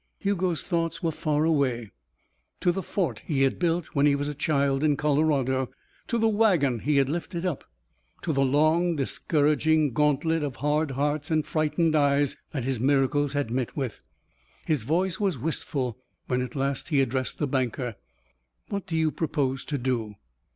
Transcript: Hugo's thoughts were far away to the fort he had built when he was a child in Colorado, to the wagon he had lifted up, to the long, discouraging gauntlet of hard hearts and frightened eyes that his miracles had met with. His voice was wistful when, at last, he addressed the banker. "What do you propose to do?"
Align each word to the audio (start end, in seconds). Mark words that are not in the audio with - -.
Hugo's 0.17 0.63
thoughts 0.63 1.03
were 1.03 1.11
far 1.11 1.43
away 1.45 1.91
to 2.59 2.71
the 2.71 2.81
fort 2.81 3.19
he 3.19 3.43
had 3.43 3.59
built 3.59 3.93
when 3.93 4.07
he 4.07 4.15
was 4.15 4.27
a 4.27 4.33
child 4.33 4.83
in 4.83 4.97
Colorado, 4.97 5.69
to 6.07 6.17
the 6.17 6.27
wagon 6.27 6.79
he 6.79 6.97
had 6.97 7.07
lifted 7.07 7.45
up, 7.45 7.63
to 8.23 8.33
the 8.33 8.43
long, 8.43 8.95
discouraging 8.95 9.93
gauntlet 9.93 10.41
of 10.41 10.55
hard 10.55 10.89
hearts 10.89 11.29
and 11.29 11.45
frightened 11.45 11.95
eyes 11.95 12.35
that 12.49 12.63
his 12.63 12.79
miracles 12.79 13.33
had 13.33 13.51
met 13.51 13.77
with. 13.77 14.01
His 14.65 14.81
voice 14.81 15.19
was 15.19 15.37
wistful 15.37 15.99
when, 16.25 16.41
at 16.41 16.55
last, 16.55 16.89
he 16.89 16.99
addressed 16.99 17.37
the 17.37 17.45
banker. 17.45 17.93
"What 18.69 18.87
do 18.87 18.97
you 18.97 19.11
propose 19.11 19.63
to 19.65 19.77
do?" 19.77 20.15